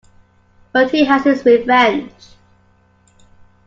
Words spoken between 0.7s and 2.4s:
But he has his revenge.